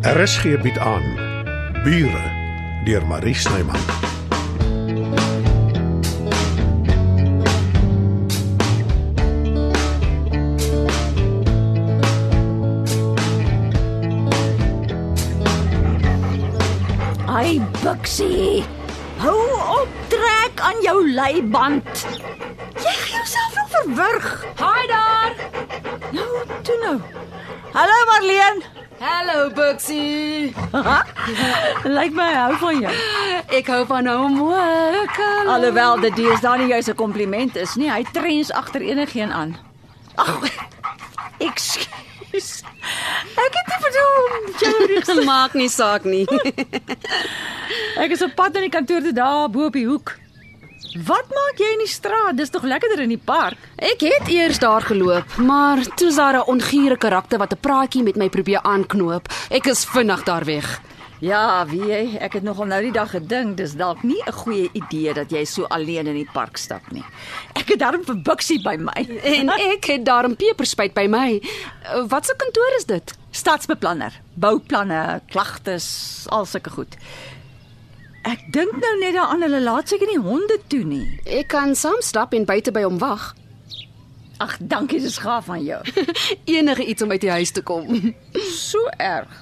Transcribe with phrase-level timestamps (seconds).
[0.00, 1.02] RSG bied aan
[1.84, 2.24] Bure
[2.84, 3.76] deur Marie Snyman.
[17.26, 18.64] Ai, Bixie.
[19.20, 19.36] Hou
[19.82, 22.06] op trek aan jou leiband.
[22.80, 24.44] Jy gee jouself nog verwrig.
[24.56, 25.32] Hi daar.
[26.10, 26.28] Nou,
[26.62, 27.00] toe nou.
[27.72, 28.79] Hallo Marleen.
[29.00, 30.52] Hallo Buxie.
[31.96, 32.92] Lyk my hou van jou.
[33.48, 35.14] Ek hou van hom ook.
[35.16, 35.54] Hallo.
[35.54, 37.88] Alhoewel dit deesdae nie juis 'n kompliment is nie.
[37.88, 39.56] Hy trends agter enigiemand aan.
[40.20, 40.44] Ag.
[41.40, 42.60] Ekskuus.
[43.40, 44.20] Ek het nie bedoel
[44.60, 46.28] jy maak nie saak nie.
[48.04, 50.19] Ek is op pad na die kantoor toe daar bo op die hoek.
[50.80, 52.36] Wat maak jy in die straat?
[52.36, 53.58] Dis tog lekkerder in die park.
[53.76, 58.16] Ek het eers daar geloop, maar toe's daar 'n ongure karakter wat 'n praatjie met
[58.16, 59.28] my probeer aanknoop.
[59.50, 60.80] Ek is vinnig daar weg.
[61.20, 64.70] Ja, wie jy, ek het nogal nou die dag gedink dis dalk nie 'n goeie
[64.72, 67.04] idee dat jy so alleen in die park stap nie.
[67.52, 69.20] Ek het daarom vir Bixie by my.
[69.22, 71.42] En ek het daar 'n peperspuit by my.
[72.08, 73.14] Wat se kantoor is dit?
[73.30, 76.96] Stadsbeplanner, bouplanne, klagtes, al sulke goed.
[78.28, 81.06] Ek dink nou net daaraan hulle laat seker nie honde toe nie.
[81.24, 83.30] Ek kan saam stap en buite by hom wag.
[84.40, 85.80] Ag, dankie, dis gaaf van jou.
[86.56, 87.88] Enige iets om uit die huis te kom.
[88.60, 89.32] So erg.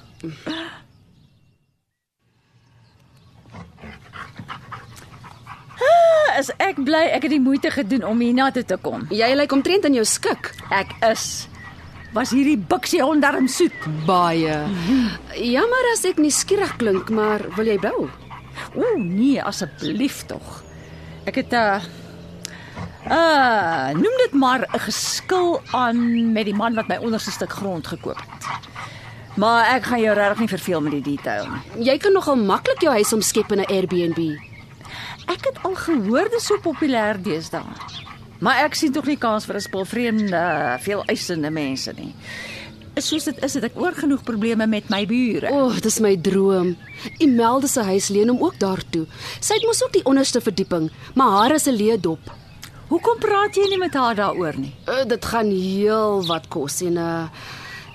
[5.79, 9.07] Ah, As ek bly ek het die moeite gedoen om hiernatoe te kom.
[9.15, 10.53] Jy lyk omtrent in jou skik.
[10.75, 11.47] Ek is
[12.17, 13.75] was hierdie biksie hond darm soet.
[14.09, 14.55] Baie.
[15.37, 18.07] Jammer as ek nie skieurig klink, maar wil jy bou?
[18.75, 20.63] Ooh, nee, asseblief tog.
[21.25, 21.83] Ek het 'n uh,
[23.11, 27.87] uh noem dit maar 'n geskil aan met die man wat my onderste stuk grond
[27.87, 28.47] gekoop het.
[29.37, 31.85] Maar ek gaan jou regtig nie verveel met die detail nie.
[31.85, 34.39] Jy kan nogal maklik jou huis omskep in 'n Airbnb.
[35.27, 37.63] Ek het al gehoor dit is so populêr deesdae.
[38.39, 42.15] Maar ek sien tog nie kans vir 'n spul vreemde, veel eisende mense nie.
[42.97, 45.51] Soos dit is, het ek oor genoeg probleme met my bure.
[45.53, 46.77] O, oh, dis my droom.
[47.23, 49.07] Imelda se huis leen hom ook daartoe.
[49.41, 52.19] Sy het mos ook die onderste verdieping, maar haar is 'n leedop.
[52.89, 54.75] Hoekom praat jy nie met haar daaroor nie?
[54.89, 57.29] Uh, dit gaan heel wat kos en uh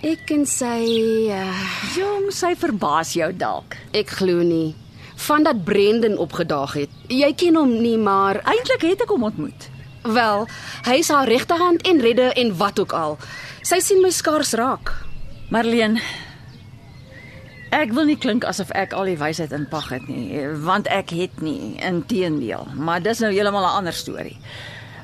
[0.04, 0.84] ek en sy
[1.32, 1.64] uh,
[1.96, 3.78] Jong, sy verbaas jou dalk.
[3.94, 4.76] ek glo nie
[5.16, 6.90] van dat Brendan opgedaag het.
[7.08, 9.70] Jy ken hom nie, maar Eintlik het ek hom ontmoet.
[10.04, 10.48] Wel,
[10.86, 13.18] hy is haar regterhand en redder en wat ook al.
[13.64, 14.92] Sy sien my skaars raak.
[15.54, 16.00] Marleen,
[17.74, 21.14] ek wil nie klink asof ek al die wysheid in pag het nie, want ek
[21.16, 24.38] het nie, inteendeel, maar dis nou heeltemal 'n ander storie.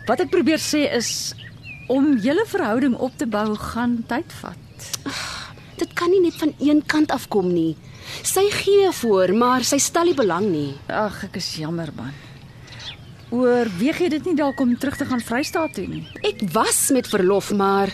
[0.08, 1.34] Wat ek probeer sê is
[1.88, 4.58] om julle verhouding op te bou gaan tyd vat.
[5.78, 7.78] Dit kan nie net van een kant afkom nie.
[8.24, 10.78] Sy gee voor, maar sy stel nie belang nie.
[10.88, 12.14] Ag, ek is jammer man.
[13.30, 16.02] Oorweeg jy dit nie dalk om terug te gaan Vrystaat toe nie?
[16.26, 17.92] Ek was met verlof, maar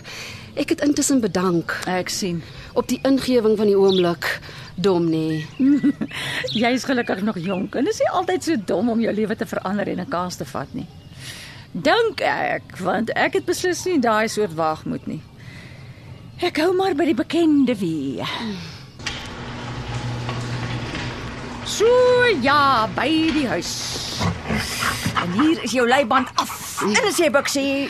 [0.55, 2.41] ek het intussen bedank Ek sien.
[2.73, 4.39] op die ingewing van die oomblik.
[4.75, 5.45] Dom nee.
[6.63, 9.87] Jy's gelukkig nog jonk en is nie altyd so dom om jou lewe te verander
[9.87, 10.87] en 'n kans te vat nie.
[11.71, 15.21] Dink ek, want ek het beslis nie daai soort waagmoed nie.
[16.41, 18.23] Ek hou maar by die bekende wie.
[21.65, 21.85] So
[22.41, 23.73] ja, by die huis.
[25.23, 26.81] En hier is jou leiband af.
[26.85, 27.89] En as jy buksie,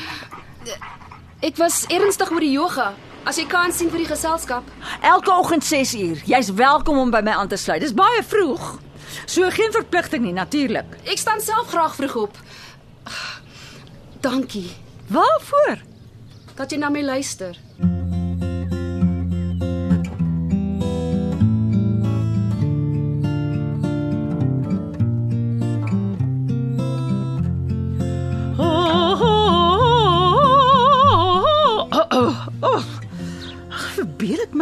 [1.45, 2.93] Ek was ernstig oor die yoga.
[3.27, 4.63] As jy kan sien vir die geselskap.
[5.01, 6.21] elke oggend 6 uur.
[6.25, 7.81] Jy's welkom om by my aan te sluit.
[7.81, 8.79] Dis baie vroeg.
[9.25, 10.85] So geen verpligting nie, natuurlik.
[11.05, 12.37] Ek staan self graag vroeg op.
[14.21, 14.71] Dankie
[15.07, 15.77] Waarvoor?
[16.55, 17.57] dat jy na my luister.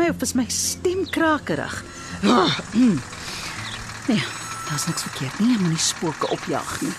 [0.03, 1.83] My of is my stem krakerig?
[4.07, 4.23] Nee,
[4.69, 5.53] daar's niks verkeerd nie.
[5.53, 6.91] Jy moenie spooke opjag nie.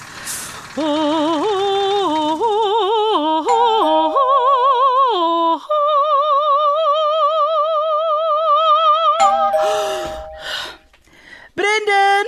[11.60, 12.26] Brendan!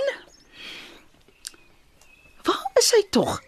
[2.45, 3.41] Waar is hy tog?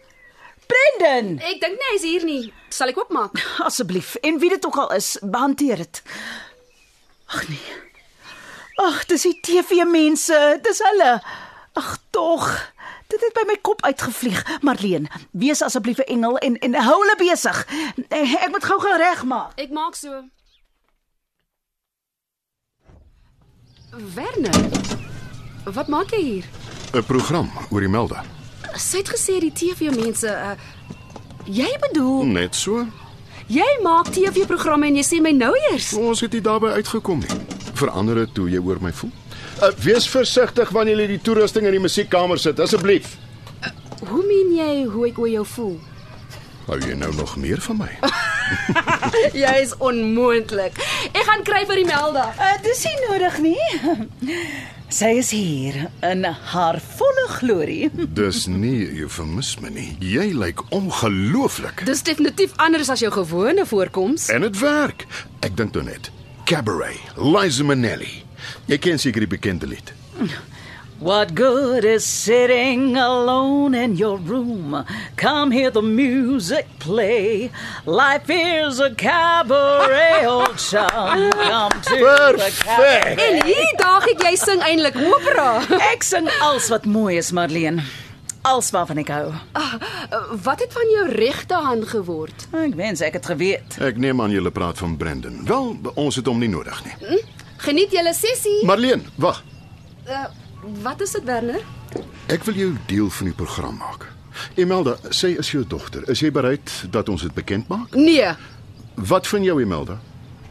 [0.66, 1.38] Brendan!
[1.46, 2.50] Ek dink nie hy's hier nie.
[2.74, 3.38] Sal ek oopmaak?
[3.70, 6.02] Asseblief, en wie dit ook al is, behanteer dit.
[7.30, 7.78] Ag nee.
[8.80, 11.12] Ag, dis die TV mense, dis hulle.
[11.78, 12.48] Ag tog.
[13.10, 14.42] Dit het by my kop uitgevlieg.
[14.66, 17.66] Marleen, wees asseblief 'n engel en en hou hulle besig.
[18.10, 19.52] Ek moet gou-gou regmaak.
[19.56, 20.24] Ek maak so.
[24.16, 24.70] Werner.
[25.74, 26.46] Wat maak jy hier?
[26.94, 28.24] 'n Program oor Imelda.
[28.76, 30.52] Sy het gesê die TV-mense uh
[31.50, 32.86] Jy bedoel, Net so.
[33.50, 35.92] Jy maak TV-programme en jy sê my nou eers.
[35.98, 37.40] Ons het nie daarbey uitgekom nie.
[37.80, 39.12] Verander dit hoe jy oor my voel.
[39.60, 43.18] Uh, wees versigtig wanneer jy die toerusting in die musiekkamer sit, asseblief.
[44.08, 45.78] Hoe meen jy hoe ek oor jou voel?
[46.70, 47.90] Hou jy nou nog meer van my?
[49.44, 50.78] Jy is onmoontlik.
[51.10, 52.28] Ek gaan kry vir Imelda.
[52.38, 54.36] Uh, dis nie nodig nie.
[54.90, 57.92] Sy is hier in haar volle glorie.
[58.18, 59.92] Dis nie eufemisme nie.
[60.02, 61.84] Jy lyk ongelooflik.
[61.86, 64.26] Dis definitief anders as jou gewone voorkoms.
[64.34, 65.06] En dit werk.
[65.46, 66.10] Ek dink toe net.
[66.50, 68.24] Cabaret, Liza Minnelli.
[68.66, 69.94] Jy ken seker die bekende lied.
[71.02, 74.84] What good is sitting alone in your room?
[75.16, 77.52] Come hear the music play.
[77.86, 81.32] Life is a cabaret, old chum.
[81.32, 81.96] Come to
[82.36, 83.16] the cabaret.
[83.16, 85.62] En hier daag ek jy sing eintlik opera.
[85.88, 87.80] Ek sing als wat mooi is, Marlene.
[88.44, 89.32] Als waarvan ek hou.
[89.56, 89.78] Ah,
[90.44, 92.48] Wat het van jou regterhand geword?
[92.56, 93.80] Ek wens ek het geweet.
[93.80, 95.46] Ek neem aan julle praat van Brendan.
[95.48, 97.24] Wel, ons het hom nie nodig nie.
[97.64, 98.60] Geniet julle sessie.
[98.68, 99.40] Marleen, wag.
[100.10, 100.28] Uh,
[100.62, 101.62] wat is dit Werner?
[102.28, 104.08] Ek wil jou deel van die program maak.
[104.56, 106.06] Imelda, sê is jou dogter.
[106.10, 107.96] Is jy bereid dat ons dit bekend maak?
[107.96, 108.32] Nee.
[108.96, 110.00] Wat van jou Imelda?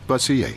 [0.06, 0.50] Wat sê jy?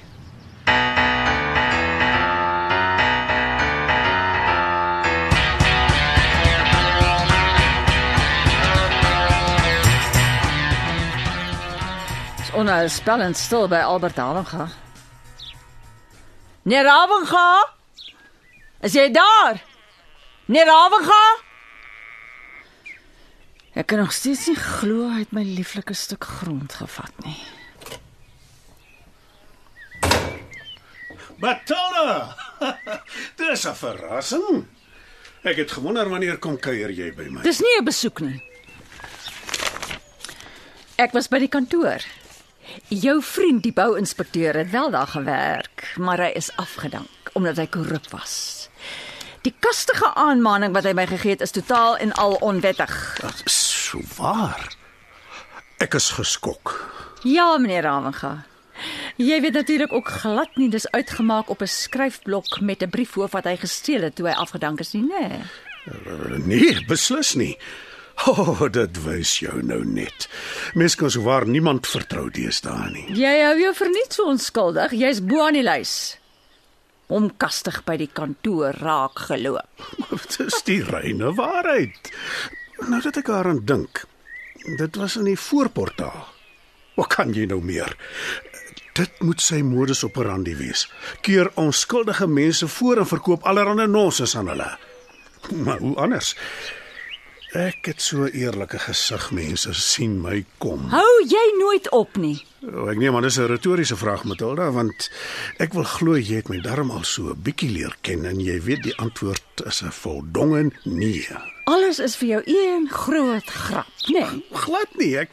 [12.41, 14.67] Is onheilspellend stil by Albert Havenga.
[16.63, 17.80] Nee, Havenga?
[18.81, 19.61] Is jy daar?
[20.49, 21.23] Nee, Havenga?
[23.77, 27.37] Ek kan nog steeds nie glo hy het my lieflike stuk grond gevat nie.
[31.41, 32.35] Matilda.
[33.39, 34.65] Dis 'n verrassing.
[35.41, 37.41] Ek het gewonder wanneer kom kuier jy by my?
[37.41, 38.41] Dis nie 'n besoek nie.
[40.97, 42.01] Ek was by die kantoor.
[42.89, 48.09] Jou vriend, die bouinspekteur, het wel daar gewerk, maar hy is afgedank omdat hy korrup
[48.11, 48.60] was.
[49.41, 52.93] Die kastige aanmaning wat hy my gegee het is totaal en al onwettig.
[53.21, 53.57] Dit is
[53.87, 54.69] so waar.
[55.81, 56.75] Ek is geskok.
[57.25, 58.43] Ja, meneer Ravenga.
[59.17, 63.43] Jy weet natuurlik ook glad nie dis uitgemaak op 'n skryfblok met 'n briefhoof wat
[63.43, 65.27] hy gesteel het toe hy afgedank is nie, né?
[65.27, 66.37] Nee.
[66.45, 67.57] Nee, beslis nie.
[68.25, 70.29] O, oh, dit wys jou nou net.
[70.73, 73.07] Mens kan souwaar niemand vertrou deesdae nie.
[73.17, 74.91] Jy hou jou vir niks so onskuldig.
[74.91, 76.20] Jy's bo aan die lys.
[77.11, 79.83] Omkastig by die kantoor raak geloop.
[80.23, 82.11] Dit is die reine waarheid.
[82.87, 84.05] Nou dat ek daaraan dink.
[84.79, 86.27] Dit was in die voorportaal.
[86.95, 87.95] Wat kan jy nou meer?
[88.97, 90.85] Dit moet sy modus operandi wees.
[91.25, 94.69] Keer onskuldige mense voor en verkoop allerlei nonsens aan hulle.
[95.63, 96.35] Maar hoe anders?
[97.51, 100.85] Ek het so eerlike gesig mense sien my kom.
[100.93, 102.37] Hou jy nooit op nie.
[102.63, 105.09] Oh, ek neem aan dis 'n retoriese vraag Matilda want
[105.59, 108.55] ek wil glo jy het my darm al so 'n bietjie leer ken en jy
[108.61, 111.27] weet die antwoord is 'n voldonge nee.
[111.65, 114.31] Alles is vir jou een groot grap, né?
[114.31, 114.43] Nee.
[114.53, 115.17] Glad nie.
[115.17, 115.29] Ek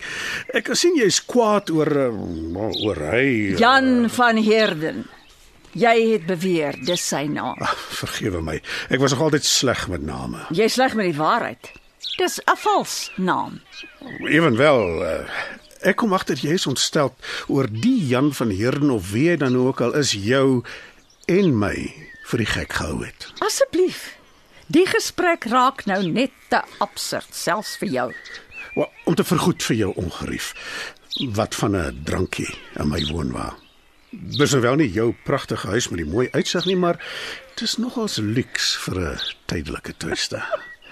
[0.55, 3.53] ek sien jy's kwaad oor uh, oor hy.
[3.55, 5.07] uh, Jan van Heerden.
[5.73, 7.55] Jy het beweer dis sy naam.
[7.61, 8.61] Ag, vergewe my.
[8.91, 10.47] Ek was nog altyd sleg met name.
[10.51, 11.71] Jy sleg met die waarheid.
[12.17, 13.61] Dis 'n vals naam.
[14.19, 15.29] Ewenwel, uh,
[15.81, 17.15] ek kom agter jy is ontstel
[17.47, 20.63] oor die Jan van Heerden of wie dan ook al is jou
[21.27, 21.95] en my
[22.31, 23.29] vir die gek gehou het.
[23.39, 24.17] Asseblief.
[24.67, 28.09] Die gesprek raak nou net te absurd selfs vir jou.
[28.75, 30.53] Wel, om te vergoed vir jou ongerief.
[31.35, 33.57] Wat van 'n drankie in my woonwa.
[34.11, 36.99] Dis nou wel nie jou pragtige huis met die mooi uitsig nie, maar
[37.55, 40.43] dit is nogals luks vir 'n tydelike toeste.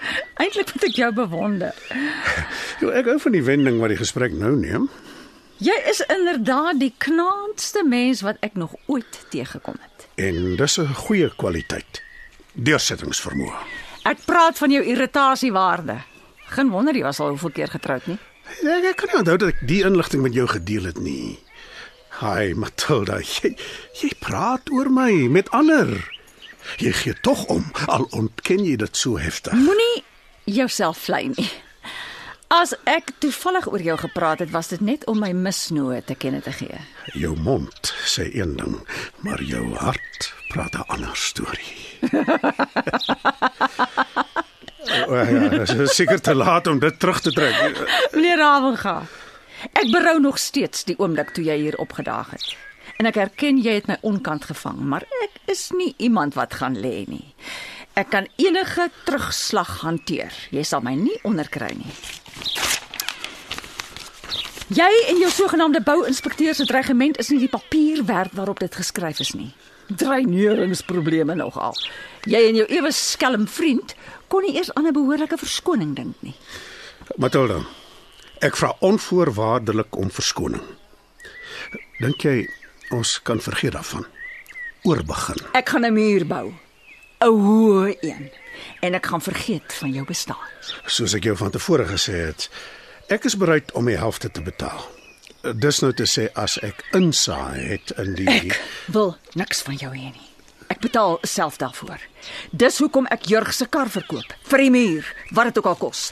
[0.41, 1.73] Eintlik moet ek jou bewonder.
[2.81, 4.89] Jo, ek hou van die wending wat die gesprek nou neem.
[5.57, 10.05] Jy is inderdaad die knaandste mens wat ek nog ooit teëgekom het.
[10.21, 12.01] En dis 'n goeie kwaliteit.
[12.53, 13.57] Deursettingsvermoë.
[14.05, 15.97] Ek praat van jou irritasiewaarde.
[16.53, 18.17] Geen wonder jy was al hoeveel keer getroud nie.
[18.63, 21.39] Ek, ek kan nie onthou dat ek die inligting met jou gedeel het nie.
[22.21, 23.55] Haai Matilda, jy
[24.01, 26.16] jy praat oor my met ander.
[26.77, 29.53] Jy gee tog om al ontken jy dit so heftig.
[29.53, 30.03] Moenie
[30.43, 31.49] jouself vlei nie.
[32.47, 36.39] As ek toevallig oor jou gepraat het, was dit net om my misnoë te kenne
[36.41, 36.79] te gee.
[37.19, 38.77] Jou mond sê een ding,
[39.19, 41.75] maar jou hart praat 'n ander storie.
[45.07, 47.55] O ja, dit is seker te laat om dit terug te trek.
[48.15, 49.01] Meneer Ravenga,
[49.73, 52.55] ek berou nog steeds die oomblik toe jy hier opgedaag het.
[52.97, 56.75] En ek erken jy het my onkant gevang, maar ek is nie iemand wat gaan
[56.75, 57.33] lê nie.
[57.97, 60.33] Ek kan enige terugslag hanteer.
[60.53, 61.93] Jy sal my nie onderkry nie.
[64.67, 69.21] Jy en jou sogenaamde bouinspekteur se dreigement is nie die papier werd waarop dit geskryf
[69.23, 69.53] is nie.
[69.87, 71.77] Dreineringsprobleme nogal.
[72.27, 73.95] Jy en jou ewe skelm vriend
[74.27, 76.35] kon nie eers aan 'n behoorlike verskoning dink nie.
[77.15, 77.63] Matilda,
[78.41, 80.61] ek vra onvoorwaardelik om verskoning.
[81.99, 82.49] Dink jy
[82.91, 84.05] ons kan vergeet daarvan?
[84.87, 85.35] Oorbegin.
[85.51, 86.53] Ek gaan 'n muur bou.
[87.19, 88.31] 'n Hoë een.
[88.79, 90.47] En ek gaan vergeet van jou bestaan.
[90.85, 92.49] Soos ek jou van tevore gesê het,
[93.07, 94.91] ek is bereid om die helfte te betaal.
[95.55, 99.91] Dis nou te sê as ek insaai het in die Ek wil niks van jou
[99.91, 100.29] hê nie.
[100.67, 101.99] Ek betaal self daarvoor.
[102.51, 104.33] Dis hoekom ek Jurg se kar verkoop.
[104.43, 106.11] Vir die muur, wat dit ook al kos.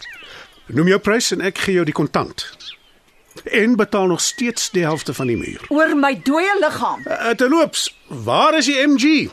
[0.68, 2.48] Noem jou prys en ek gee jou die kontant.
[3.44, 5.62] En betaal nog steeds die helfte van die muur.
[5.70, 7.02] Oor my dooie liggaam.
[7.08, 9.30] Uh, Terloops, waar is die MG?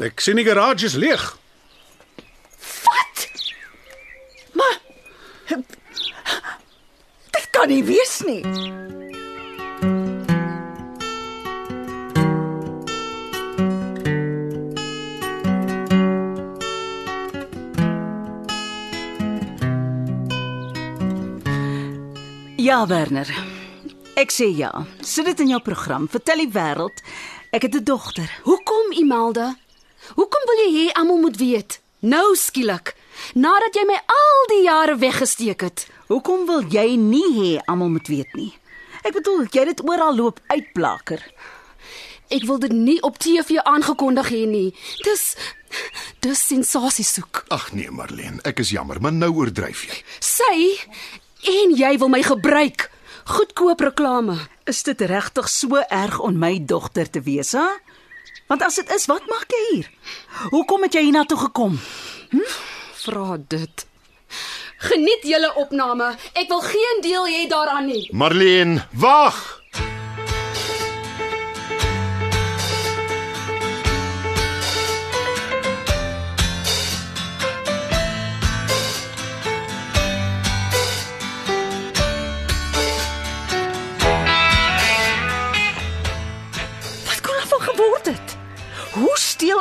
[0.00, 1.24] Ek sien die garage is leeg.
[2.84, 3.28] Wat?
[4.52, 4.78] Maar
[7.30, 8.42] dit kan nie wees nie.
[22.68, 23.28] Ja, Werner.
[24.20, 24.68] Ek sê ja.
[25.00, 26.04] Sit dit in jou program.
[26.12, 26.98] Vertel die wêreld
[27.56, 28.28] ek het 'n dogter.
[28.44, 29.56] Hoekom, Imelda?
[30.14, 31.80] Hoekom wil jy hê almal moet weet?
[31.98, 32.94] Nou skielik,
[33.34, 35.86] nadat jy my al die jare weggesteek het.
[36.08, 38.52] Hoekom wil jy nie hê almal moet weet nie?
[39.02, 41.24] Ek bedoel, jy het dit oral loop uitplaker.
[42.28, 44.74] Ek wil dit nie op TV aangekondig hê nie.
[45.02, 45.36] Dis
[46.20, 47.44] dis sensasie soek.
[47.48, 50.02] Ag nee, Marlene, ek is jammer, maar nou oordryf jy.
[50.20, 50.76] Sy
[51.46, 52.88] en jy wil my gebruik.
[53.28, 54.38] Goedkoop reklame.
[54.64, 57.66] Is dit regtig so erg om my dogter te wees, hè?
[58.48, 59.90] Want as dit is, wat maak jy hier?
[60.50, 61.76] Hoekom het jy hiernatoe gekom?
[63.04, 63.84] Vra dit.
[64.78, 66.14] Geniet julle opname.
[66.32, 68.08] Ek wil geen deel hê daaraan nie.
[68.12, 69.36] Marlene, wag!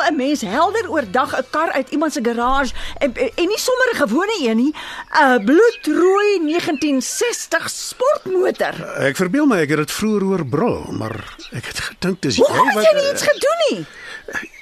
[0.09, 3.97] 'n mens helder oordag 'n kar uit iemand se garage en en nie sommer 'n
[4.07, 4.73] gewone een nie,
[5.21, 8.75] 'n bloedrooi 1960 sportmotor.
[8.99, 12.47] Ek verbeel my ek het dit vroeër hoor brul, maar ek het gedink dis Hoe
[12.47, 13.85] jy het jy iets gedoen nie?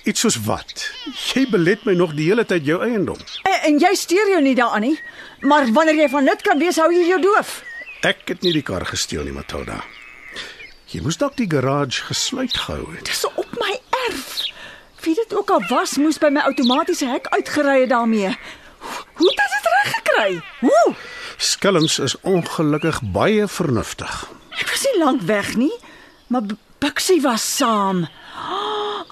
[0.03, 0.89] iets soos wat?
[1.33, 3.17] Jy belet my nog die hele tyd jou eiendom.
[3.43, 4.99] En, en jy steur jou nie daaraan nie.
[5.39, 7.63] Maar wanneer jy van nut kan wees, hou jy jou doof.
[8.01, 9.83] Ek het nie die kar gesteel nie, Matilda.
[10.93, 13.05] Jy moes dalk die garage gesluit gehou het.
[13.05, 13.44] Dis erf.
[15.05, 18.31] Wie dit ook al was, moes by my outomatiese hek uitgery het daarmee.
[19.15, 20.41] Hoe, het hy dit reg gekry?
[20.59, 20.95] Hoe?
[21.37, 24.15] Skelms is ongelukkig baie vernuftig.
[24.59, 25.73] Ek was nie lank weg nie,
[26.27, 28.05] maar B- Bixie was saam.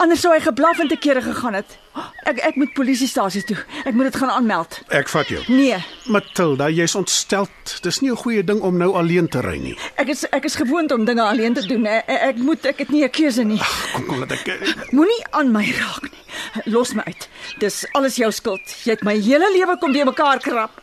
[0.02, 1.78] Anders sou hy geblaf en te kere gegaan het.
[2.24, 3.58] Ek ek moet polisiestasie toe.
[3.86, 4.82] Ek moet dit gaan aanmeld.
[4.89, 5.42] Ek vat jou.
[5.48, 5.77] Nee,
[6.08, 7.50] Matilda, jy's ontsteld.
[7.84, 9.75] Dis nie 'n goeie ding om nou alleen te ry nie.
[9.96, 11.86] ek is ek is gewoond om dinge alleen te doen.
[11.86, 13.60] Ek, ek moet ek het nie 'n keuse nie.
[13.94, 16.24] Kom kom laat ek eh, Moenie aan my raak nie.
[16.65, 17.30] Los my uit.
[17.60, 18.63] Dis alles jou skuld.
[18.84, 20.83] Jy het my hele lewe kom weer mekaar krap.